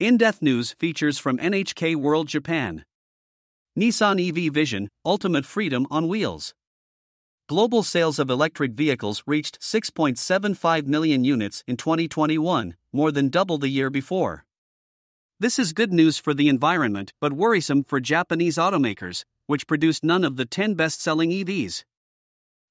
[0.00, 2.86] In Depth News features from NHK World Japan.
[3.78, 6.54] Nissan EV Vision Ultimate Freedom on Wheels.
[7.50, 13.68] Global sales of electric vehicles reached 6.75 million units in 2021, more than double the
[13.68, 14.46] year before.
[15.38, 20.24] This is good news for the environment but worrisome for Japanese automakers, which produced none
[20.24, 21.84] of the 10 best selling EVs.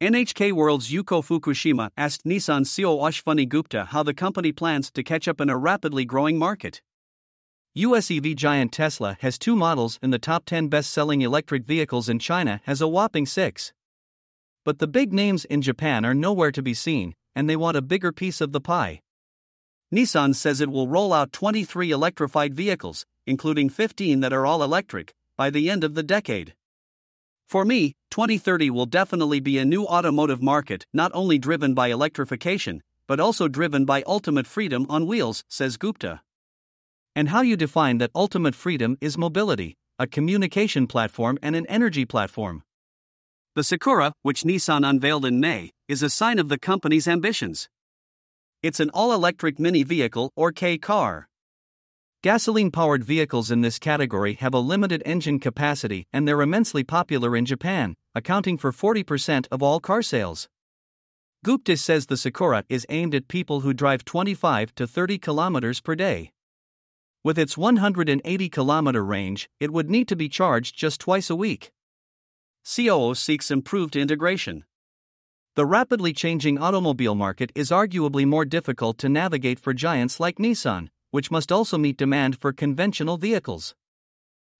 [0.00, 5.28] NHK World's Yuko Fukushima asked Nissan COO Ashwani Gupta how the company plans to catch
[5.28, 6.82] up in a rapidly growing market.
[7.74, 12.06] US EV giant Tesla has two models in the top 10 best selling electric vehicles
[12.06, 13.72] in China, has a whopping six.
[14.62, 17.80] But the big names in Japan are nowhere to be seen, and they want a
[17.80, 19.00] bigger piece of the pie.
[19.90, 25.14] Nissan says it will roll out 23 electrified vehicles, including 15 that are all electric,
[25.38, 26.52] by the end of the decade.
[27.48, 32.82] For me, 2030 will definitely be a new automotive market not only driven by electrification,
[33.06, 36.20] but also driven by ultimate freedom on wheels, says Gupta
[37.14, 42.04] and how you define that ultimate freedom is mobility, a communication platform, and an energy
[42.04, 42.62] platform.
[43.54, 47.68] The Sakura, which Nissan unveiled in May, is a sign of the company's ambitions.
[48.62, 51.28] It's an all electric mini vehicle or K car.
[52.22, 57.36] Gasoline powered vehicles in this category have a limited engine capacity and they're immensely popular
[57.36, 60.48] in Japan, accounting for 40% of all car sales.
[61.44, 65.94] Gupta says the Sakura is aimed at people who drive 25 to 30 kilometers per
[65.94, 66.31] day.
[67.24, 71.70] With its 180 kilometer range, it would need to be charged just twice a week.
[72.64, 74.64] COO seeks improved integration.
[75.54, 80.88] The rapidly changing automobile market is arguably more difficult to navigate for giants like Nissan,
[81.12, 83.74] which must also meet demand for conventional vehicles.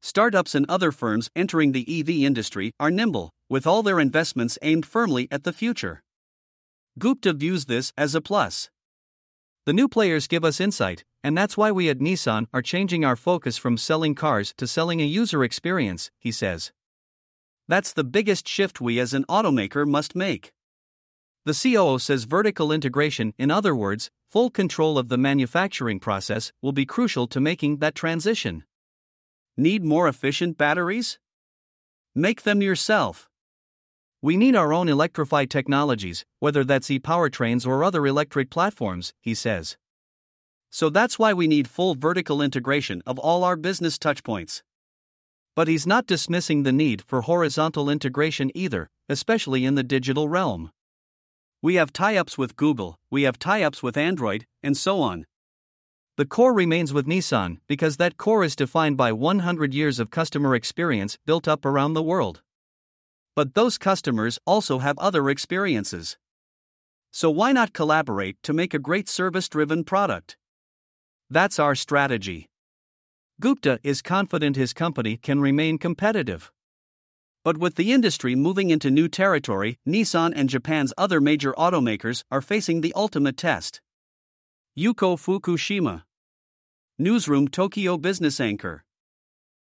[0.00, 4.86] Startups and other firms entering the EV industry are nimble, with all their investments aimed
[4.86, 6.02] firmly at the future.
[7.00, 8.70] Gupta views this as a plus.
[9.66, 13.16] The new players give us insight, and that's why we at Nissan are changing our
[13.16, 16.70] focus from selling cars to selling a user experience, he says.
[17.66, 20.52] That's the biggest shift we as an automaker must make.
[21.46, 26.72] The COO says vertical integration, in other words, full control of the manufacturing process, will
[26.72, 28.64] be crucial to making that transition.
[29.56, 31.18] Need more efficient batteries?
[32.14, 33.30] Make them yourself.
[34.20, 39.34] We need our own electrified technologies, whether that's e powertrains or other electric platforms, he
[39.34, 39.78] says.
[40.74, 44.64] So that's why we need full vertical integration of all our business touchpoints.
[45.54, 50.72] But he's not dismissing the need for horizontal integration either, especially in the digital realm.
[51.62, 55.26] We have tie ups with Google, we have tie ups with Android, and so on.
[56.16, 60.56] The core remains with Nissan because that core is defined by 100 years of customer
[60.56, 62.42] experience built up around the world.
[63.36, 66.18] But those customers also have other experiences.
[67.12, 70.36] So why not collaborate to make a great service driven product?
[71.30, 72.46] That's our strategy.
[73.40, 76.52] Gupta is confident his company can remain competitive.
[77.42, 82.40] But with the industry moving into new territory, Nissan and Japan's other major automakers are
[82.40, 83.80] facing the ultimate test.
[84.78, 86.02] Yuko Fukushima.
[86.98, 88.83] Newsroom Tokyo Business Anchor.